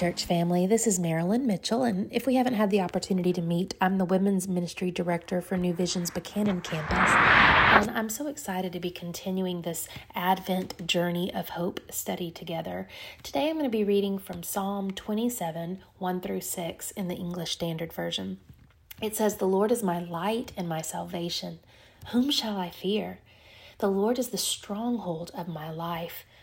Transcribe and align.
Church 0.00 0.24
family. 0.24 0.66
This 0.66 0.86
is 0.86 0.98
Marilyn 0.98 1.46
Mitchell, 1.46 1.82
and 1.82 2.10
if 2.10 2.26
we 2.26 2.36
haven't 2.36 2.54
had 2.54 2.70
the 2.70 2.80
opportunity 2.80 3.34
to 3.34 3.42
meet, 3.42 3.74
I'm 3.82 3.98
the 3.98 4.06
Women's 4.06 4.48
Ministry 4.48 4.90
Director 4.90 5.42
for 5.42 5.58
New 5.58 5.74
Vision's 5.74 6.08
Buchanan 6.08 6.62
campus. 6.62 7.10
And 7.12 7.90
I'm 7.90 8.08
so 8.08 8.26
excited 8.26 8.72
to 8.72 8.80
be 8.80 8.90
continuing 8.90 9.60
this 9.60 9.90
Advent 10.14 10.86
Journey 10.86 11.30
of 11.34 11.50
Hope 11.50 11.80
study 11.92 12.30
together. 12.30 12.88
Today 13.22 13.50
I'm 13.50 13.58
going 13.58 13.66
to 13.66 13.70
be 13.70 13.84
reading 13.84 14.18
from 14.18 14.42
Psalm 14.42 14.90
27 14.90 15.82
1 15.98 16.20
through 16.22 16.40
6 16.40 16.90
in 16.92 17.08
the 17.08 17.16
English 17.16 17.50
Standard 17.50 17.92
Version. 17.92 18.38
It 19.02 19.14
says, 19.14 19.36
The 19.36 19.46
Lord 19.46 19.70
is 19.70 19.82
my 19.82 19.98
light 19.98 20.52
and 20.56 20.66
my 20.66 20.80
salvation. 20.80 21.58
Whom 22.12 22.30
shall 22.30 22.56
I 22.56 22.70
fear? 22.70 23.18
The 23.80 23.88
Lord 23.88 24.18
is 24.18 24.28
the 24.28 24.38
stronghold 24.38 25.30
of 25.34 25.46
my 25.46 25.70
life. 25.70 26.24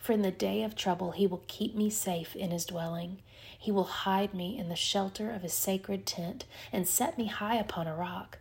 For 0.00 0.12
in 0.12 0.22
the 0.22 0.30
day 0.30 0.62
of 0.62 0.74
trouble 0.74 1.12
he 1.12 1.26
will 1.26 1.42
keep 1.46 1.74
me 1.74 1.90
safe 1.90 2.34
in 2.36 2.50
his 2.50 2.64
dwelling. 2.64 3.18
He 3.58 3.70
will 3.70 3.84
hide 3.84 4.34
me 4.34 4.58
in 4.58 4.68
the 4.68 4.76
shelter 4.76 5.30
of 5.30 5.42
his 5.42 5.52
sacred 5.52 6.06
tent 6.06 6.44
and 6.72 6.86
set 6.86 7.18
me 7.18 7.26
high 7.26 7.56
upon 7.56 7.86
a 7.86 7.94
rock. 7.94 8.38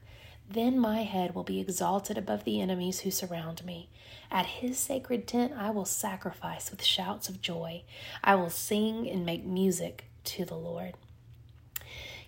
Then 0.49 0.79
my 0.79 1.03
head 1.03 1.33
will 1.33 1.43
be 1.43 1.59
exalted 1.59 2.17
above 2.17 2.43
the 2.43 2.61
enemies 2.61 2.99
who 2.99 3.11
surround 3.11 3.65
me. 3.65 3.89
At 4.29 4.45
his 4.45 4.77
sacred 4.77 5.27
tent 5.27 5.53
I 5.57 5.71
will 5.71 5.85
sacrifice 5.85 6.69
with 6.69 6.83
shouts 6.83 7.29
of 7.29 7.41
joy. 7.41 7.83
I 8.23 8.35
will 8.35 8.49
sing 8.49 9.09
and 9.09 9.25
make 9.25 9.43
music 9.43 10.05
to 10.25 10.45
the 10.45 10.55
Lord. 10.55 10.93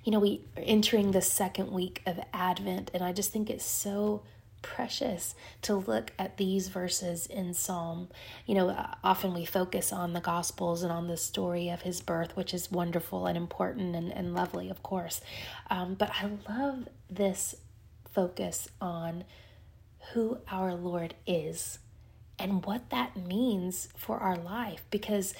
You 0.04 0.12
know, 0.12 0.20
we 0.20 0.42
are 0.56 0.64
entering 0.66 1.12
the 1.12 1.22
second 1.22 1.72
week 1.72 2.02
of 2.06 2.20
Advent, 2.34 2.92
and 2.94 3.04
I 3.04 3.12
just 3.12 3.32
think 3.32 3.50
it's 3.50 3.66
so 3.66 4.24
precious 4.62 5.36
to 5.64 5.76
look 5.76 6.12
at 6.18 6.38
these 6.38 6.68
verses 6.68 7.26
in 7.26 7.54
Psalm. 7.54 8.10
You 8.46 8.56
know, 8.56 8.88
often 9.04 9.34
we 9.34 9.46
focus 9.46 9.94
on 9.94 10.14
the 10.14 10.22
Gospels 10.22 10.84
and 10.84 10.92
on 10.92 11.08
the 11.08 11.18
story 11.18 11.70
of 11.70 11.82
his 11.82 12.02
birth, 12.02 12.36
which 12.36 12.54
is 12.54 12.72
wonderful 12.72 13.28
and 13.28 13.38
important 13.38 13.96
and, 13.96 14.12
and 14.12 14.34
lovely, 14.34 14.70
of 14.70 14.84
course. 14.84 15.22
Um, 15.70 15.96
but 15.96 16.12
I 16.12 16.30
love 16.50 16.88
this 17.10 17.56
focus 18.12 18.68
on 18.82 19.24
who 20.14 20.40
our 20.50 20.74
Lord 20.74 21.14
is 21.26 21.80
and 22.40 22.66
what 22.66 22.90
that 22.90 23.18
means 23.18 23.90
for 23.96 24.18
our 24.18 24.36
life 24.36 24.86
because 24.90 25.34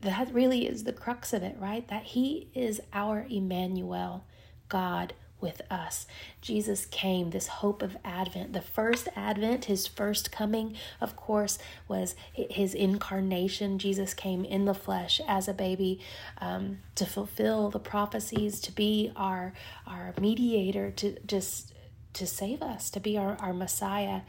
that 0.00 0.32
really 0.34 0.66
is 0.66 0.84
the 0.84 0.92
crux 0.92 1.32
of 1.32 1.42
it, 1.42 1.56
right? 1.58 1.86
That 1.88 2.02
He 2.02 2.48
is 2.54 2.80
our 2.92 3.26
Emmanuel, 3.30 4.24
God 4.68 5.14
with 5.42 5.60
us. 5.70 6.06
Jesus 6.40 6.86
came, 6.86 7.30
this 7.30 7.48
hope 7.48 7.82
of 7.82 7.96
Advent. 8.04 8.52
The 8.52 8.62
first 8.62 9.08
Advent, 9.16 9.66
his 9.66 9.86
first 9.86 10.32
coming, 10.32 10.76
of 11.00 11.16
course, 11.16 11.58
was 11.88 12.14
his 12.32 12.72
incarnation. 12.74 13.78
Jesus 13.78 14.14
came 14.14 14.44
in 14.44 14.64
the 14.64 14.74
flesh 14.74 15.20
as 15.26 15.48
a 15.48 15.54
baby 15.54 16.00
um, 16.38 16.78
to 16.94 17.04
fulfill 17.04 17.70
the 17.70 17.80
prophecies, 17.80 18.60
to 18.60 18.72
be 18.72 19.12
our, 19.16 19.52
our 19.86 20.14
mediator, 20.20 20.90
to 20.92 21.18
just 21.26 21.72
to 22.14 22.26
save 22.26 22.62
us, 22.62 22.90
to 22.90 23.00
be 23.00 23.16
our, 23.16 23.36
our 23.40 23.54
Messiah. 23.54 24.20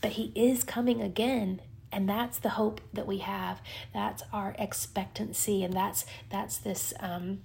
But 0.00 0.12
he 0.12 0.32
is 0.34 0.62
coming 0.62 1.00
again 1.00 1.60
and 1.92 2.08
that's 2.08 2.38
the 2.38 2.50
hope 2.50 2.80
that 2.92 3.06
we 3.06 3.18
have 3.18 3.60
that's 3.92 4.22
our 4.32 4.54
expectancy 4.58 5.64
and 5.64 5.74
that's 5.74 6.06
that's 6.30 6.58
this 6.58 6.94
um, 7.00 7.40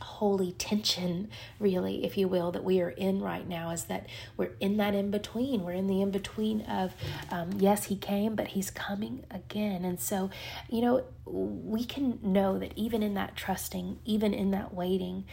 holy 0.00 0.52
tension, 0.52 1.28
really, 1.58 2.04
if 2.04 2.16
you 2.16 2.28
will, 2.28 2.52
that 2.52 2.64
we 2.64 2.80
are 2.80 2.90
in 2.90 3.20
right 3.20 3.46
now 3.48 3.70
is 3.70 3.84
that 3.84 4.06
we're 4.36 4.52
in 4.60 4.76
that 4.78 4.94
in 4.94 5.10
between. 5.10 5.64
We're 5.64 5.72
in 5.72 5.86
the 5.86 6.00
in 6.02 6.10
between 6.10 6.62
of, 6.62 6.94
um, 7.30 7.50
yes, 7.58 7.84
he 7.84 7.96
came, 7.96 8.34
but 8.34 8.48
he's 8.48 8.70
coming 8.70 9.24
again. 9.30 9.84
And 9.84 10.00
so, 10.00 10.30
you 10.68 10.80
know, 10.80 11.04
we 11.24 11.84
can 11.84 12.18
know 12.22 12.58
that 12.58 12.72
even 12.76 13.02
in 13.02 13.14
that 13.14 13.36
trusting, 13.36 13.98
even 14.04 14.32
in 14.32 14.50
that 14.52 14.72
waiting, 14.72 15.24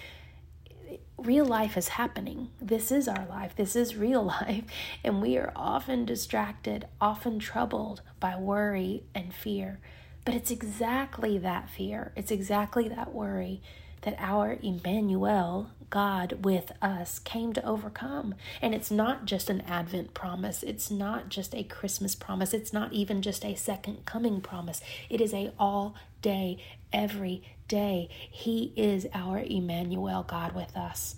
real 1.18 1.46
life 1.46 1.78
is 1.78 1.90
happening. 1.90 2.50
This 2.62 2.92
is 2.92 3.08
our 3.08 3.26
life. 3.28 3.56
This 3.56 3.76
is 3.76 3.96
real 3.96 4.24
life. 4.42 4.64
And 5.04 5.22
we 5.22 5.38
are 5.38 5.52
often 5.56 6.06
distracted, 6.06 6.88
often 7.00 7.40
troubled 7.40 8.02
by 8.20 8.36
worry 8.38 9.04
and 9.14 9.34
fear. 9.34 9.80
But 10.26 10.36
it's 10.36 10.52
exactly 10.52 11.38
that 11.40 11.70
fear, 11.70 12.14
it's 12.16 12.32
exactly 12.32 12.88
that 12.88 13.14
worry 13.14 13.62
that 14.04 14.16
our 14.20 14.58
Emmanuel, 14.62 15.72
God 15.90 16.44
with 16.46 16.72
us, 16.82 17.20
came 17.20 17.54
to 17.54 17.66
overcome. 17.66 18.36
And 18.62 18.74
it's 18.74 18.92
not 18.92 19.26
just 19.26 19.50
an 19.50 19.62
Advent 19.62 20.14
promise, 20.14 20.64
it's 20.64 20.90
not 20.90 21.30
just 21.30 21.54
a 21.56 21.64
Christmas 21.64 22.16
promise, 22.16 22.54
it's 22.54 22.74
not 22.74 22.94
even 22.94 23.22
just 23.22 23.44
a 23.44 23.56
second 23.56 24.06
coming 24.06 24.42
promise. 24.42 24.82
It 25.10 25.20
is 25.22 25.34
a 25.34 25.52
all 25.58 25.96
day, 26.22 26.58
every 26.92 27.44
day. 27.68 28.10
He 28.30 28.74
is 28.76 29.08
our 29.14 29.40
Emmanuel, 29.40 30.24
God 30.24 30.54
with 30.54 30.76
us. 30.76 31.16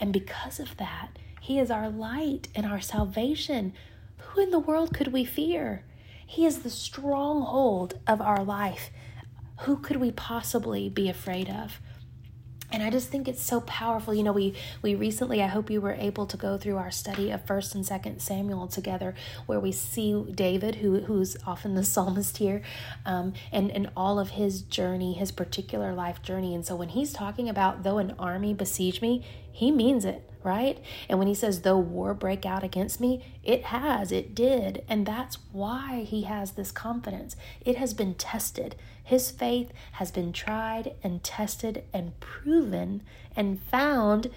And 0.00 0.12
because 0.12 0.58
of 0.58 0.76
that, 0.78 1.10
He 1.40 1.58
is 1.58 1.70
our 1.70 1.88
light 1.88 2.48
and 2.54 2.66
our 2.66 2.80
salvation. 2.80 3.72
Who 4.18 4.42
in 4.42 4.50
the 4.50 4.58
world 4.58 4.94
could 4.94 5.12
we 5.12 5.24
fear? 5.24 5.84
He 6.26 6.46
is 6.46 6.60
the 6.60 6.70
stronghold 6.70 7.98
of 8.06 8.20
our 8.20 8.42
life. 8.42 8.90
Who 9.60 9.76
could 9.76 9.96
we 9.96 10.10
possibly 10.10 10.88
be 10.88 11.08
afraid 11.08 11.48
of? 11.48 11.78
And 12.72 12.82
i 12.82 12.90
just 12.90 13.08
think 13.08 13.28
it's 13.28 13.42
so 13.42 13.60
powerful. 13.62 14.14
You 14.14 14.22
know 14.22 14.32
we 14.32 14.54
we 14.82 14.94
recently 14.94 15.42
i 15.42 15.46
hope 15.46 15.70
you 15.70 15.80
were 15.80 15.94
able 15.94 16.26
to 16.26 16.36
go 16.36 16.56
through 16.56 16.76
our 16.76 16.90
study 16.90 17.30
of 17.30 17.44
first 17.46 17.74
and 17.74 17.84
second 17.86 18.20
samuel 18.20 18.66
together 18.66 19.14
where 19.46 19.60
we 19.60 19.72
see 19.72 20.24
david 20.34 20.76
who 20.76 21.00
who's 21.00 21.36
often 21.46 21.74
the 21.74 21.84
psalmist 21.92 22.38
here 22.38 22.62
um, 23.06 23.32
and 23.52 23.70
and 23.70 23.90
all 23.96 24.18
of 24.18 24.30
his 24.30 24.62
journey 24.62 25.12
his 25.14 25.30
particular 25.32 25.92
life 25.92 26.22
journey. 26.22 26.54
And 26.54 26.64
so 26.64 26.74
when 26.74 26.90
he's 26.90 27.12
talking 27.12 27.48
about 27.48 27.82
though 27.82 27.98
an 27.98 28.14
army 28.18 28.54
besiege 28.54 29.00
me 29.00 29.24
he 29.50 29.70
means 29.70 30.04
it 30.04 30.28
right? 30.44 30.78
And 31.08 31.18
when 31.18 31.28
he 31.28 31.34
says, 31.34 31.62
though 31.62 31.78
war 31.78 32.14
break 32.14 32.44
out 32.44 32.64
against 32.64 33.00
me, 33.00 33.24
it 33.42 33.64
has, 33.64 34.12
it 34.12 34.34
did. 34.34 34.84
And 34.88 35.06
that's 35.06 35.38
why 35.52 36.02
he 36.02 36.22
has 36.22 36.52
this 36.52 36.72
confidence. 36.72 37.36
It 37.64 37.76
has 37.76 37.94
been 37.94 38.14
tested. 38.14 38.76
His 39.02 39.30
faith 39.30 39.72
has 39.92 40.10
been 40.10 40.32
tried 40.32 40.94
and 41.02 41.22
tested 41.22 41.84
and 41.92 42.18
proven 42.20 43.02
and 43.34 43.60
found 43.60 44.30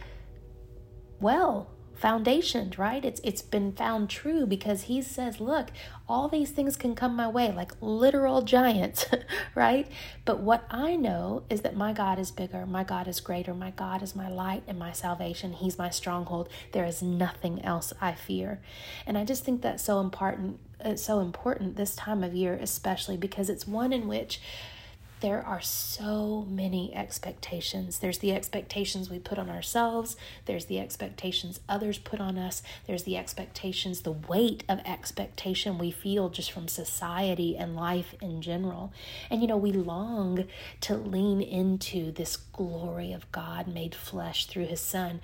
well 1.19 1.74
foundationed, 2.01 2.77
right? 2.77 3.03
It's 3.03 3.21
it's 3.23 3.41
been 3.41 3.71
found 3.71 4.09
true 4.09 4.45
because 4.45 4.83
he 4.83 5.01
says, 5.01 5.39
look, 5.39 5.69
all 6.07 6.27
these 6.27 6.51
things 6.51 6.75
can 6.75 6.95
come 6.95 7.15
my 7.15 7.27
way 7.27 7.51
like 7.51 7.71
literal 7.81 8.41
giants, 8.41 9.05
right? 9.55 9.87
But 10.25 10.39
what 10.39 10.65
I 10.69 10.95
know 10.95 11.43
is 11.49 11.61
that 11.61 11.75
my 11.75 11.93
God 11.93 12.19
is 12.19 12.31
bigger, 12.31 12.65
my 12.65 12.83
God 12.83 13.07
is 13.07 13.19
greater, 13.19 13.53
my 13.53 13.71
God 13.71 14.03
is 14.03 14.15
my 14.15 14.29
light 14.29 14.63
and 14.67 14.77
my 14.77 14.91
salvation. 14.91 15.53
He's 15.53 15.77
my 15.77 15.89
stronghold. 15.89 16.49
There 16.71 16.85
is 16.85 17.01
nothing 17.01 17.63
else 17.63 17.93
I 18.01 18.13
fear. 18.13 18.59
And 19.05 19.17
I 19.17 19.25
just 19.25 19.43
think 19.43 19.61
that's 19.61 19.83
so 19.83 19.99
important 19.99 20.59
it's 20.81 21.01
so 21.01 21.19
important 21.19 21.77
this 21.77 21.95
time 21.95 22.23
of 22.23 22.35
year 22.35 22.53
especially 22.61 23.15
because 23.15 23.49
it's 23.49 23.65
one 23.65 23.93
in 23.93 24.07
which 24.07 24.41
there 25.21 25.43
are 25.45 25.61
so 25.61 26.45
many 26.49 26.93
expectations. 26.93 27.99
There's 27.99 28.19
the 28.19 28.33
expectations 28.33 29.09
we 29.09 29.19
put 29.19 29.39
on 29.39 29.49
ourselves, 29.49 30.17
there's 30.45 30.65
the 30.65 30.79
expectations 30.79 31.59
others 31.69 31.97
put 31.97 32.19
on 32.19 32.37
us, 32.37 32.61
there's 32.85 33.03
the 33.03 33.17
expectations, 33.17 34.01
the 34.01 34.11
weight 34.11 34.63
of 34.67 34.79
expectation 34.85 35.77
we 35.77 35.91
feel 35.91 36.29
just 36.29 36.51
from 36.51 36.67
society 36.67 37.55
and 37.57 37.75
life 37.75 38.13
in 38.21 38.41
general. 38.41 38.91
And 39.29 39.41
you 39.41 39.47
know, 39.47 39.57
we 39.57 39.71
long 39.71 40.45
to 40.81 40.95
lean 40.95 41.41
into 41.41 42.11
this 42.11 42.35
glory 42.35 43.13
of 43.13 43.31
God 43.31 43.67
made 43.67 43.95
flesh 43.95 44.45
through 44.45 44.67
his 44.67 44.81
son. 44.81 45.21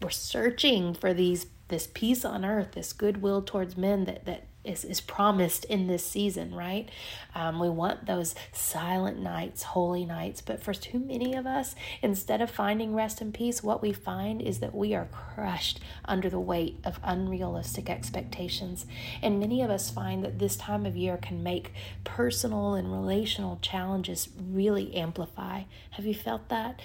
We're 0.00 0.10
searching 0.10 0.94
for 0.94 1.14
these 1.14 1.46
this 1.68 1.86
peace 1.86 2.24
on 2.24 2.44
earth, 2.44 2.72
this 2.72 2.92
goodwill 2.92 3.40
towards 3.40 3.76
men 3.78 4.04
that 4.04 4.26
that 4.26 4.44
is, 4.64 4.84
is 4.84 5.00
promised 5.00 5.64
in 5.64 5.86
this 5.86 6.06
season, 6.06 6.54
right? 6.54 6.88
Um, 7.34 7.58
we 7.58 7.68
want 7.68 8.06
those 8.06 8.34
silent 8.52 9.18
nights, 9.18 9.62
holy 9.62 10.04
nights. 10.04 10.40
But 10.40 10.62
for 10.62 10.72
too 10.74 10.98
many 10.98 11.34
of 11.34 11.46
us, 11.46 11.74
instead 12.00 12.40
of 12.40 12.50
finding 12.50 12.94
rest 12.94 13.20
and 13.20 13.32
peace, 13.34 13.62
what 13.62 13.82
we 13.82 13.92
find 13.92 14.40
is 14.40 14.60
that 14.60 14.74
we 14.74 14.94
are 14.94 15.08
crushed 15.10 15.80
under 16.04 16.28
the 16.28 16.40
weight 16.40 16.78
of 16.84 17.00
unrealistic 17.02 17.90
expectations. 17.90 18.86
And 19.20 19.40
many 19.40 19.62
of 19.62 19.70
us 19.70 19.90
find 19.90 20.24
that 20.24 20.38
this 20.38 20.56
time 20.56 20.86
of 20.86 20.96
year 20.96 21.16
can 21.16 21.42
make 21.42 21.72
personal 22.04 22.74
and 22.74 22.92
relational 22.92 23.58
challenges 23.62 24.28
really 24.38 24.94
amplify. 24.94 25.62
Have 25.92 26.06
you 26.06 26.14
felt 26.14 26.48
that? 26.48 26.80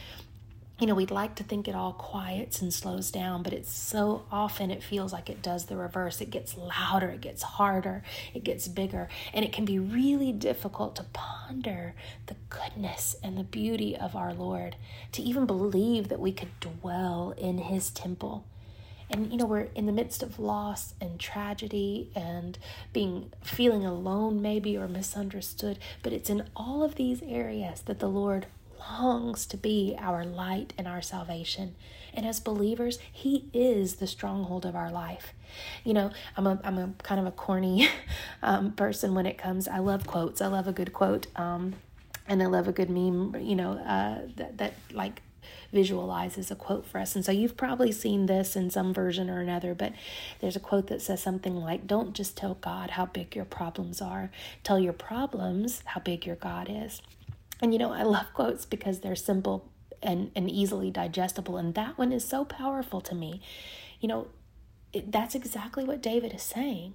You 0.79 0.85
know, 0.85 0.93
we'd 0.93 1.09
like 1.09 1.33
to 1.35 1.43
think 1.43 1.67
it 1.67 1.73
all 1.73 1.93
quiets 1.93 2.61
and 2.61 2.71
slows 2.71 3.09
down, 3.09 3.41
but 3.41 3.51
it's 3.51 3.71
so 3.71 4.25
often 4.31 4.69
it 4.69 4.83
feels 4.83 5.11
like 5.11 5.27
it 5.27 5.41
does 5.41 5.65
the 5.65 5.75
reverse. 5.75 6.21
It 6.21 6.29
gets 6.29 6.55
louder, 6.55 7.09
it 7.09 7.21
gets 7.21 7.41
harder, 7.41 8.03
it 8.35 8.43
gets 8.43 8.67
bigger, 8.67 9.09
and 9.33 9.43
it 9.43 9.51
can 9.51 9.65
be 9.65 9.79
really 9.79 10.31
difficult 10.31 10.95
to 10.97 11.05
ponder 11.13 11.95
the 12.27 12.35
goodness 12.49 13.15
and 13.23 13.37
the 13.37 13.43
beauty 13.43 13.95
of 13.95 14.15
our 14.15 14.35
Lord, 14.35 14.75
to 15.13 15.23
even 15.23 15.47
believe 15.47 16.09
that 16.09 16.19
we 16.19 16.31
could 16.31 16.59
dwell 16.59 17.33
in 17.37 17.57
His 17.57 17.89
temple. 17.89 18.45
And 19.09 19.31
you 19.31 19.37
know, 19.37 19.45
we're 19.45 19.69
in 19.73 19.87
the 19.87 19.91
midst 19.91 20.21
of 20.21 20.37
loss 20.37 20.93
and 21.01 21.19
tragedy 21.19 22.11
and 22.13 22.59
being 22.93 23.31
feeling 23.41 23.83
alone, 23.83 24.43
maybe, 24.43 24.77
or 24.77 24.87
misunderstood, 24.87 25.79
but 26.03 26.13
it's 26.13 26.29
in 26.29 26.47
all 26.55 26.83
of 26.83 26.95
these 26.95 27.23
areas 27.23 27.81
that 27.81 27.99
the 27.99 28.09
Lord 28.09 28.45
longs 28.79 29.45
to 29.47 29.57
be 29.57 29.95
our 29.99 30.25
light 30.25 30.73
and 30.77 30.87
our 30.87 31.01
salvation. 31.01 31.75
And 32.13 32.25
as 32.25 32.39
believers, 32.39 32.99
He 33.11 33.45
is 33.53 33.95
the 33.95 34.07
stronghold 34.07 34.65
of 34.65 34.75
our 34.75 34.91
life. 34.91 35.33
You 35.83 35.93
know, 35.93 36.11
I'm 36.35 36.47
a 36.47 36.59
I'm 36.63 36.77
a 36.77 36.93
kind 37.03 37.19
of 37.19 37.27
a 37.27 37.31
corny 37.31 37.89
um, 38.41 38.71
person 38.73 39.13
when 39.13 39.25
it 39.25 39.37
comes. 39.37 39.67
I 39.67 39.79
love 39.79 40.07
quotes. 40.07 40.41
I 40.41 40.47
love 40.47 40.67
a 40.67 40.73
good 40.73 40.93
quote, 40.93 41.27
um, 41.35 41.75
and 42.27 42.41
I 42.41 42.47
love 42.47 42.67
a 42.67 42.71
good 42.71 42.89
meme. 42.89 43.35
You 43.39 43.55
know, 43.55 43.73
uh, 43.73 44.27
that 44.35 44.57
that 44.57 44.73
like 44.91 45.21
visualizes 45.71 46.49
a 46.49 46.55
quote 46.55 46.85
for 46.85 46.99
us. 46.99 47.15
And 47.15 47.25
so 47.25 47.31
you've 47.31 47.57
probably 47.57 47.91
seen 47.91 48.25
this 48.25 48.55
in 48.55 48.69
some 48.69 48.93
version 48.93 49.29
or 49.29 49.39
another, 49.39 49.73
but 49.73 49.93
there's 50.39 50.55
a 50.55 50.61
quote 50.61 50.87
that 50.87 51.01
says 51.01 51.21
something 51.21 51.55
like, 51.55 51.87
Don't 51.87 52.13
just 52.13 52.37
tell 52.37 52.55
God 52.55 52.91
how 52.91 53.05
big 53.05 53.35
your 53.35 53.45
problems 53.45 54.01
are, 54.01 54.31
tell 54.63 54.79
your 54.79 54.93
problems 54.93 55.81
how 55.85 56.01
big 56.01 56.25
your 56.25 56.35
God 56.35 56.67
is. 56.69 57.01
And 57.61 57.73
you 57.73 57.79
know, 57.79 57.91
I 57.91 58.03
love 58.03 58.27
quotes 58.33 58.65
because 58.65 58.99
they're 58.99 59.15
simple 59.15 59.69
and, 60.01 60.31
and 60.35 60.49
easily 60.49 60.91
digestible. 60.91 61.57
And 61.57 61.73
that 61.75 61.97
one 61.97 62.11
is 62.11 62.23
so 62.23 62.45
powerful 62.45 63.01
to 63.01 63.15
me. 63.15 63.41
You 63.99 64.07
know, 64.07 64.27
it, 64.93 65.11
that's 65.11 65.35
exactly 65.35 65.83
what 65.83 66.01
David 66.01 66.33
is 66.33 66.43
saying. 66.43 66.93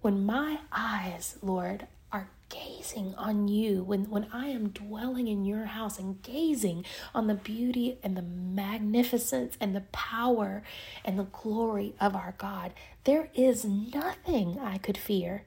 When 0.00 0.24
my 0.24 0.60
eyes, 0.70 1.36
Lord, 1.42 1.86
are 2.12 2.28
gazing 2.48 3.14
on 3.16 3.48
you, 3.48 3.82
when, 3.82 4.08
when 4.08 4.28
I 4.32 4.46
am 4.46 4.68
dwelling 4.68 5.26
in 5.26 5.44
your 5.44 5.64
house 5.64 5.98
and 5.98 6.22
gazing 6.22 6.84
on 7.14 7.26
the 7.26 7.34
beauty 7.34 7.98
and 8.02 8.16
the 8.16 8.22
magnificence 8.22 9.56
and 9.60 9.74
the 9.74 9.80
power 9.92 10.62
and 11.04 11.18
the 11.18 11.24
glory 11.24 11.94
of 12.00 12.14
our 12.14 12.34
God, 12.38 12.72
there 13.04 13.28
is 13.34 13.64
nothing 13.64 14.58
I 14.60 14.78
could 14.78 14.96
fear. 14.96 15.42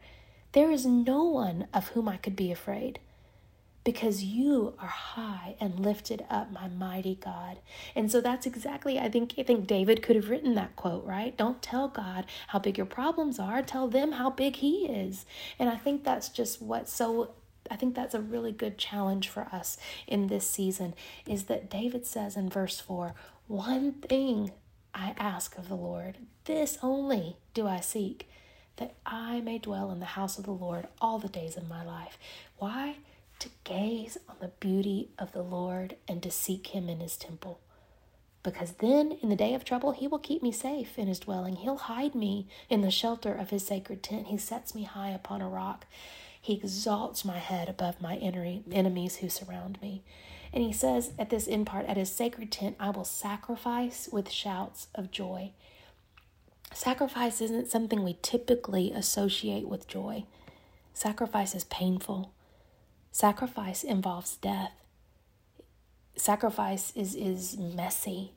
There 0.52 0.72
is 0.72 0.86
no 0.86 1.24
one 1.24 1.68
of 1.74 1.90
whom 1.90 2.10
I 2.10 2.18
could 2.18 2.36
be 2.36 2.52
afraid 2.52 3.00
because 3.84 4.24
you 4.24 4.74
are 4.80 4.88
high 4.88 5.56
and 5.60 5.80
lifted 5.80 6.26
up, 6.30 6.52
my 6.52 6.68
mighty 6.68 7.16
God. 7.16 7.60
And 7.96 8.12
so 8.12 8.22
that's 8.22 8.46
exactly 8.46 9.00
I 9.00 9.10
think 9.10 9.34
I 9.38 9.44
think 9.44 9.68
David 9.68 10.02
could 10.02 10.16
have 10.16 10.30
written 10.30 10.56
that 10.56 10.76
quote, 10.76 11.06
right? 11.06 11.36
Don't 11.38 11.62
tell 11.62 11.88
God 11.88 12.26
how 12.48 12.60
big 12.60 12.78
your 12.78 12.86
problems 12.86 13.40
are, 13.40 13.62
tell 13.62 13.88
them 13.88 14.14
how 14.14 14.30
big 14.30 14.58
he 14.58 14.86
is. 14.86 15.26
And 15.58 15.70
I 15.70 15.78
think 15.78 16.04
that's 16.04 16.30
just 16.30 16.62
what 16.62 16.90
so 16.90 17.32
I 17.72 17.76
think 17.76 17.96
that's 17.96 18.16
a 18.16 18.22
really 18.22 18.52
good 18.52 18.78
challenge 18.78 19.30
for 19.30 19.44
us 19.52 19.78
in 20.08 20.28
this 20.28 20.50
season 20.50 20.94
is 21.28 21.44
that 21.46 21.70
David 21.70 22.06
says 22.06 22.36
in 22.36 22.50
verse 22.50 22.80
4, 22.80 23.14
one 23.48 23.94
thing 23.94 24.52
I 24.94 25.14
ask 25.18 25.58
of 25.58 25.70
the 25.70 25.76
Lord, 25.76 26.18
this 26.46 26.78
only 26.82 27.38
do 27.54 27.68
I 27.68 27.80
seek, 27.80 28.28
that 28.78 28.96
I 29.06 29.42
may 29.42 29.60
dwell 29.60 29.92
in 29.92 30.00
the 30.00 30.06
house 30.06 30.38
of 30.38 30.46
the 30.46 30.52
Lord 30.52 30.88
all 31.00 31.20
the 31.20 31.30
days 31.30 31.58
of 31.58 31.70
my 31.70 31.84
life. 31.84 32.18
Why? 32.58 32.98
To 33.40 33.50
gaze 33.64 34.18
on 34.28 34.36
the 34.40 34.52
beauty 34.60 35.10
of 35.18 35.32
the 35.32 35.42
Lord 35.42 35.96
and 36.08 36.22
to 36.24 36.32
seek 36.32 36.68
him 36.68 36.90
in 36.90 37.00
his 37.00 37.18
temple. 37.18 37.60
Because 38.42 38.74
then, 38.74 39.18
in 39.22 39.30
the 39.30 39.36
day 39.36 39.54
of 39.54 39.66
trouble, 39.66 39.92
he 39.92 40.08
will 40.08 40.20
keep 40.20 40.42
me 40.42 40.52
safe 40.52 40.98
in 40.98 41.08
his 41.08 41.20
dwelling. 41.20 41.58
He'll 41.58 41.78
hide 41.78 42.16
me 42.16 42.48
in 42.70 42.82
the 42.82 42.92
shelter 42.92 43.34
of 43.34 43.50
his 43.50 43.66
sacred 43.66 44.02
tent. 44.02 44.28
He 44.28 44.38
sets 44.38 44.74
me 44.74 44.84
high 44.84 45.10
upon 45.10 45.42
a 45.42 45.50
rock. 45.50 45.86
He 46.42 46.54
exalts 46.54 47.26
my 47.26 47.38
head 47.38 47.68
above 47.68 48.02
my 48.02 48.16
enemies 48.16 49.18
who 49.18 49.30
surround 49.30 49.82
me. 49.82 50.04
And 50.54 50.64
he 50.64 50.72
says 50.72 51.12
at 51.20 51.30
this 51.30 51.48
end 51.48 51.68
part, 51.68 51.86
at 51.86 51.98
his 51.98 52.12
sacred 52.12 52.52
tent, 52.52 52.78
I 52.80 52.92
will 52.92 53.04
sacrifice 53.04 54.08
with 54.12 54.32
shouts 54.32 54.88
of 54.96 55.12
joy. 55.12 55.52
Sacrifice 56.74 57.42
isn't 57.42 57.70
something 57.70 58.04
we 58.04 58.18
typically 58.22 58.92
associate 58.92 59.68
with 59.68 59.88
joy. 59.88 60.24
Sacrifice 60.94 61.54
is 61.54 61.66
painful. 61.66 62.32
Sacrifice 63.12 63.84
involves 63.84 64.36
death. 64.38 64.72
Sacrifice 66.16 66.92
is, 66.96 67.16
is 67.16 67.58
messy. 67.58 68.34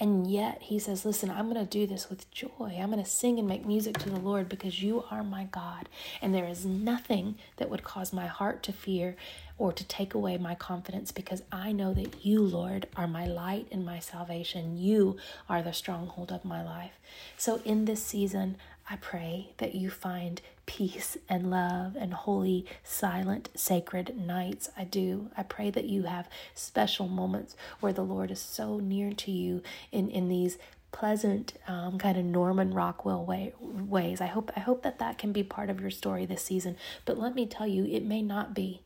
And 0.00 0.28
yet 0.28 0.62
he 0.62 0.80
says, 0.80 1.04
Listen, 1.04 1.30
I'm 1.30 1.52
going 1.52 1.64
to 1.64 1.70
do 1.70 1.86
this 1.86 2.10
with 2.10 2.28
joy. 2.32 2.76
I'm 2.78 2.90
going 2.90 3.02
to 3.02 3.08
sing 3.08 3.38
and 3.38 3.46
make 3.46 3.64
music 3.64 3.96
to 3.98 4.10
the 4.10 4.18
Lord 4.18 4.48
because 4.48 4.82
you 4.82 5.04
are 5.10 5.22
my 5.22 5.44
God. 5.44 5.88
And 6.20 6.34
there 6.34 6.48
is 6.48 6.66
nothing 6.66 7.36
that 7.58 7.70
would 7.70 7.84
cause 7.84 8.12
my 8.12 8.26
heart 8.26 8.64
to 8.64 8.72
fear 8.72 9.14
or 9.56 9.72
to 9.72 9.84
take 9.84 10.12
away 10.12 10.36
my 10.36 10.56
confidence 10.56 11.12
because 11.12 11.42
I 11.52 11.70
know 11.70 11.94
that 11.94 12.24
you, 12.26 12.42
Lord, 12.42 12.88
are 12.96 13.06
my 13.06 13.24
light 13.26 13.68
and 13.70 13.86
my 13.86 14.00
salvation. 14.00 14.76
You 14.76 15.16
are 15.48 15.62
the 15.62 15.72
stronghold 15.72 16.32
of 16.32 16.44
my 16.44 16.64
life. 16.64 16.98
So 17.36 17.60
in 17.64 17.84
this 17.84 18.02
season, 18.02 18.56
I 18.88 18.96
pray 18.96 19.52
that 19.58 19.74
you 19.74 19.88
find 19.88 20.42
peace 20.66 21.16
and 21.28 21.50
love 21.50 21.96
and 21.96 22.12
holy, 22.12 22.66
silent, 22.82 23.48
sacred 23.54 24.16
nights. 24.18 24.68
I 24.76 24.84
do. 24.84 25.30
I 25.36 25.42
pray 25.42 25.70
that 25.70 25.84
you 25.84 26.02
have 26.02 26.28
special 26.54 27.08
moments 27.08 27.56
where 27.80 27.92
the 27.92 28.02
Lord 28.02 28.30
is 28.30 28.40
so 28.40 28.78
near 28.78 29.12
to 29.12 29.30
you 29.30 29.62
in, 29.90 30.10
in 30.10 30.28
these 30.28 30.58
pleasant 30.92 31.54
um, 31.66 31.98
kind 31.98 32.16
of 32.16 32.24
Norman 32.24 32.72
Rockwell 32.72 33.24
way, 33.24 33.52
ways. 33.60 34.20
I 34.20 34.26
hope 34.26 34.52
I 34.54 34.60
hope 34.60 34.82
that 34.82 35.00
that 35.00 35.18
can 35.18 35.32
be 35.32 35.42
part 35.42 35.68
of 35.70 35.80
your 35.80 35.90
story 35.90 36.24
this 36.24 36.42
season. 36.42 36.76
But 37.04 37.18
let 37.18 37.34
me 37.34 37.46
tell 37.46 37.66
you, 37.66 37.84
it 37.86 38.04
may 38.04 38.22
not 38.22 38.54
be. 38.54 38.82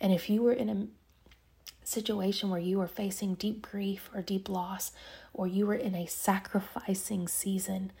And 0.00 0.12
if 0.12 0.30
you 0.30 0.42
were 0.42 0.52
in 0.52 0.68
a 0.68 0.86
situation 1.84 2.50
where 2.50 2.60
you 2.60 2.80
are 2.80 2.86
facing 2.86 3.34
deep 3.34 3.62
grief 3.62 4.08
or 4.14 4.22
deep 4.22 4.48
loss, 4.48 4.92
or 5.32 5.46
you 5.46 5.66
were 5.66 5.74
in 5.74 5.94
a 5.94 6.06
sacrificing 6.06 7.26
season, 7.28 7.92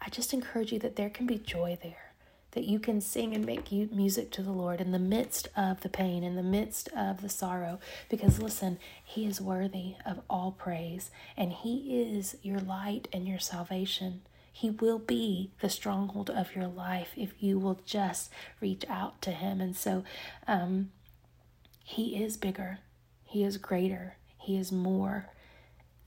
I 0.00 0.08
just 0.08 0.32
encourage 0.32 0.72
you 0.72 0.78
that 0.80 0.96
there 0.96 1.10
can 1.10 1.26
be 1.26 1.38
joy 1.38 1.78
there, 1.82 2.12
that 2.52 2.64
you 2.64 2.78
can 2.78 3.00
sing 3.00 3.34
and 3.34 3.44
make 3.44 3.70
music 3.70 4.30
to 4.32 4.42
the 4.42 4.50
Lord 4.50 4.80
in 4.80 4.92
the 4.92 4.98
midst 4.98 5.48
of 5.56 5.82
the 5.82 5.88
pain, 5.88 6.24
in 6.24 6.36
the 6.36 6.42
midst 6.42 6.88
of 6.96 7.20
the 7.20 7.28
sorrow. 7.28 7.78
Because 8.08 8.40
listen, 8.40 8.78
He 9.04 9.26
is 9.26 9.40
worthy 9.40 9.96
of 10.06 10.20
all 10.28 10.52
praise, 10.52 11.10
and 11.36 11.52
He 11.52 12.02
is 12.02 12.36
your 12.42 12.60
light 12.60 13.08
and 13.12 13.28
your 13.28 13.38
salvation. 13.38 14.22
He 14.52 14.70
will 14.70 14.98
be 14.98 15.52
the 15.60 15.68
stronghold 15.70 16.28
of 16.30 16.56
your 16.56 16.66
life 16.66 17.12
if 17.16 17.32
you 17.40 17.58
will 17.58 17.80
just 17.84 18.30
reach 18.60 18.84
out 18.88 19.22
to 19.22 19.30
Him. 19.30 19.60
And 19.60 19.76
so, 19.76 20.04
um, 20.48 20.90
He 21.84 22.22
is 22.22 22.36
bigger, 22.36 22.78
He 23.24 23.44
is 23.44 23.58
greater, 23.58 24.16
He 24.38 24.56
is 24.56 24.72
more 24.72 25.28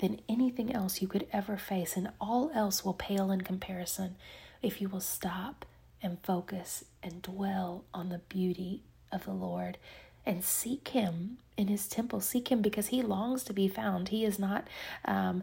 than 0.04 0.20
anything 0.28 0.76
else 0.76 1.02
you 1.02 1.08
could 1.08 1.26
ever 1.32 1.56
face, 1.56 1.96
and 1.96 2.10
all 2.20 2.52
else 2.54 2.84
will 2.84 2.94
pale 2.94 3.32
in 3.32 3.40
comparison 3.40 4.18
if 4.62 4.82
you 4.82 4.90
will 4.90 5.00
stop 5.00 5.64
and 6.02 6.18
focus 6.24 6.84
and 7.02 7.22
dwell 7.22 7.86
on 7.94 8.10
the 8.10 8.18
beauty 8.28 8.82
of 9.14 9.24
the 9.24 9.32
Lord 9.32 9.78
and 10.26 10.44
seek 10.44 10.90
Him 10.90 11.38
in 11.56 11.70
His 11.70 11.88
temple. 11.88 12.20
Seek 12.20 12.52
Him 12.52 12.62
because 12.62 12.88
He 12.88 13.02
longs 13.02 13.44
to 13.46 13.54
be 13.54 13.70
found. 13.70 14.10
He 14.10 14.26
is 14.26 14.38
not 14.38 14.68
um, 15.06 15.42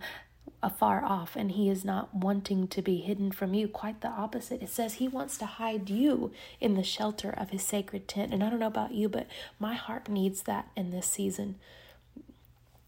afar 0.62 1.02
off 1.02 1.36
and 1.36 1.52
He 1.52 1.70
is 1.70 1.82
not 1.82 2.14
wanting 2.14 2.68
to 2.68 2.82
be 2.82 2.98
hidden 2.98 3.32
from 3.32 3.54
you. 3.54 3.66
Quite 3.66 4.02
the 4.02 4.08
opposite. 4.08 4.60
It 4.60 4.68
says 4.68 4.94
He 4.94 5.08
wants 5.08 5.38
to 5.38 5.46
hide 5.46 5.88
you 5.88 6.32
in 6.60 6.74
the 6.74 6.82
shelter 6.82 7.30
of 7.30 7.48
His 7.48 7.62
sacred 7.62 8.06
tent. 8.06 8.30
And 8.34 8.44
I 8.44 8.50
don't 8.50 8.60
know 8.60 8.66
about 8.66 8.92
you, 8.92 9.08
but 9.08 9.26
my 9.58 9.72
heart 9.72 10.10
needs 10.10 10.42
that 10.42 10.68
in 10.76 10.90
this 10.90 11.06
season. 11.06 11.54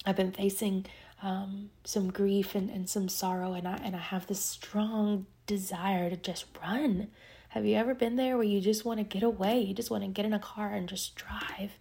I've 0.04 0.16
been 0.16 0.32
facing 0.32 0.84
um, 1.22 1.70
some 1.84 2.10
grief 2.10 2.54
and, 2.54 2.68
and 2.68 2.88
some 2.88 3.08
sorrow 3.08 3.52
and 3.52 3.66
I 3.66 3.76
and 3.76 3.94
I 3.94 4.00
have 4.00 4.26
this 4.26 4.40
strong 4.40 5.26
desire 5.46 6.10
to 6.10 6.16
just 6.16 6.46
run. 6.60 7.08
Have 7.50 7.64
you 7.64 7.76
ever 7.76 7.94
been 7.94 8.16
there 8.16 8.36
where 8.36 8.46
you 8.46 8.60
just 8.60 8.84
want 8.84 8.98
to 8.98 9.04
get 9.04 9.22
away? 9.22 9.60
You 9.60 9.74
just 9.74 9.90
want 9.90 10.02
to 10.02 10.08
get 10.08 10.24
in 10.24 10.32
a 10.32 10.38
car 10.38 10.72
and 10.72 10.88
just 10.88 11.14
drive. 11.14 11.72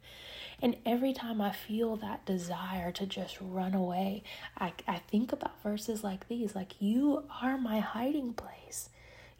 And 0.62 0.76
every 0.86 1.14
time 1.14 1.42
I 1.42 1.52
feel 1.52 1.96
that 1.98 2.26
desire 2.26 2.92
to 2.92 3.06
just 3.08 3.38
run 3.42 3.74
away, 3.74 4.24
I, 4.60 4.74
I 4.88 5.00
think 5.00 5.32
about 5.32 5.64
verses 5.64 6.04
like 6.04 6.28
these 6.28 6.54
like, 6.54 6.76
You 6.80 7.24
are 7.42 7.58
my 7.58 7.80
hiding 7.80 8.34
place. 8.34 8.90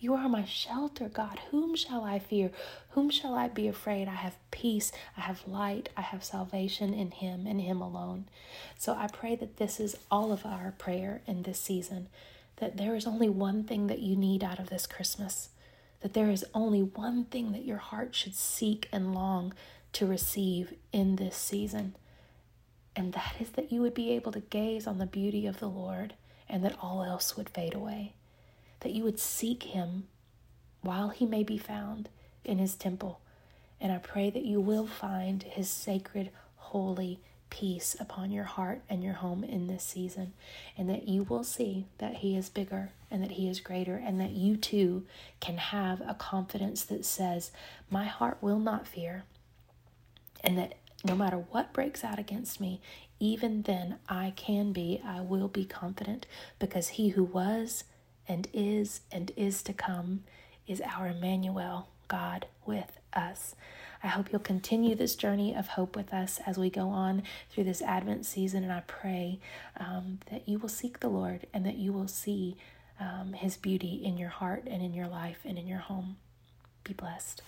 You 0.02 0.16
are 0.16 0.28
my 0.28 0.46
shelter, 0.46 1.10
God. 1.10 1.40
Whom 1.52 1.76
shall 1.76 2.04
I 2.04 2.18
fear? 2.18 2.50
Whom 2.90 3.12
shall 3.12 3.36
I 3.36 3.48
be 3.48 3.68
afraid? 3.68 4.08
I 4.08 4.16
have 4.16 4.36
peace, 4.50 4.92
I 5.16 5.22
have 5.22 5.48
light, 5.48 5.90
I 5.96 6.02
have 6.02 6.24
salvation 6.24 6.92
in 6.92 7.12
Him 7.12 7.46
and 7.46 7.62
Him 7.62 7.82
alone. 7.82 8.26
So 8.80 8.96
I 8.96 9.06
pray 9.06 9.36
that 9.36 9.58
this 9.58 9.80
is 9.80 9.96
all 10.10 10.32
of 10.32 10.44
our 10.44 10.74
prayer 10.80 11.22
in 11.28 11.44
this 11.44 11.60
season 11.60 12.10
that 12.56 12.78
there 12.78 12.96
is 12.96 13.06
only 13.06 13.30
one 13.30 13.64
thing 13.64 13.88
that 13.88 14.00
you 14.00 14.16
need 14.16 14.44
out 14.44 14.60
of 14.60 14.70
this 14.70 14.88
Christmas, 14.88 15.50
that 16.02 16.14
there 16.14 16.30
is 16.30 16.46
only 16.54 16.82
one 16.82 17.26
thing 17.26 17.52
that 17.52 17.66
your 17.66 17.78
heart 17.78 18.16
should 18.16 18.36
seek 18.36 18.88
and 18.92 19.14
long 19.14 19.54
to 19.94 20.06
receive 20.08 20.74
in 20.92 21.16
this 21.18 21.36
season. 21.36 21.96
And 22.96 23.14
that 23.14 23.36
is 23.40 23.50
that 23.52 23.72
you 23.72 23.82
would 23.82 23.94
be 23.94 24.12
able 24.12 24.32
to 24.32 24.40
gaze 24.40 24.88
on 24.88 24.98
the 24.98 25.06
beauty 25.06 25.46
of 25.46 25.60
the 25.60 25.70
Lord 25.70 26.14
and 26.48 26.64
that 26.64 26.78
all 26.82 27.04
else 27.04 27.38
would 27.38 27.50
fade 27.50 27.74
away. 27.74 28.14
That 28.82 28.92
you 28.92 29.04
would 29.04 29.20
seek 29.20 29.64
Him 29.64 30.08
while 30.82 31.10
He 31.10 31.26
may 31.26 31.44
be 31.44 31.58
found 31.58 32.10
in 32.44 32.58
His 32.60 32.76
temple. 32.76 33.22
And 33.80 33.92
I 33.92 33.98
pray 33.98 34.30
that 34.30 34.46
you 34.46 34.60
will 34.60 34.88
find 34.88 35.44
His 35.44 35.70
sacred, 35.70 36.30
holy, 36.56 37.20
peace 37.50 37.96
upon 38.00 38.32
your 38.32 38.46
heart 38.46 38.82
and 38.90 39.04
your 39.04 39.14
home 39.16 39.44
in 39.44 39.68
this 39.68 39.84
season, 39.84 40.34
and 40.78 40.90
that 40.90 41.08
you 41.08 41.24
will 41.24 41.44
see 41.44 41.86
that 42.00 42.18
He 42.18 42.36
is 42.36 42.50
bigger 42.50 42.92
and 43.12 43.22
that 43.22 43.32
He 43.32 43.48
is 43.50 43.60
greater, 43.60 43.98
and 43.98 44.20
that 44.20 44.32
you 44.32 44.56
too 44.56 45.06
can 45.40 45.58
have 45.58 46.02
a 46.02 46.16
confidence 46.16 46.84
that 46.86 47.06
says, 47.06 47.52
My 47.90 48.06
heart 48.06 48.38
will 48.42 48.60
not 48.60 48.88
fear, 48.88 49.26
and 50.44 50.58
that 50.58 50.76
no 51.04 51.16
matter 51.16 51.38
what 51.38 51.74
breaks 51.74 52.04
out 52.04 52.20
against 52.20 52.62
me, 52.62 52.80
even 53.20 53.64
then 53.64 53.98
I 54.08 54.34
can 54.36 54.72
be, 54.72 55.02
I 55.06 55.22
will 55.22 55.48
be 55.48 55.66
confident, 55.66 56.26
because 56.58 56.90
He 56.90 57.10
who 57.10 57.24
was 57.24 57.84
and 58.32 58.48
is 58.54 59.02
and 59.12 59.32
is 59.36 59.62
to 59.62 59.74
come 59.74 60.24
is 60.66 60.82
our 60.82 61.08
Emmanuel, 61.08 61.90
God 62.08 62.46
with 62.66 62.98
us. 63.14 63.56
I 64.02 64.08
hope 64.08 64.32
you'll 64.32 64.40
continue 64.40 64.96
this 64.96 65.16
journey 65.16 65.54
of 65.54 65.68
hope 65.68 65.98
with 65.98 66.14
us 66.14 66.40
as 66.48 66.58
we 66.58 66.70
go 66.70 66.88
on 66.88 67.24
through 67.50 67.66
this 67.66 67.82
Advent 67.82 68.26
season. 68.26 68.64
And 68.64 68.72
I 68.72 68.84
pray 68.88 69.40
um, 69.78 70.20
that 70.32 70.48
you 70.48 70.60
will 70.60 70.70
seek 70.70 71.02
the 71.02 71.10
Lord 71.10 71.46
and 71.54 71.66
that 71.66 71.76
you 71.76 71.92
will 71.92 72.08
see 72.08 72.56
um, 73.02 73.34
His 73.34 73.58
beauty 73.58 74.02
in 74.02 74.18
your 74.18 74.30
heart 74.30 74.64
and 74.66 74.82
in 74.82 74.94
your 74.94 75.08
life 75.08 75.40
and 75.44 75.58
in 75.58 75.68
your 75.68 75.80
home. 75.80 76.16
Be 76.86 76.94
blessed. 76.94 77.42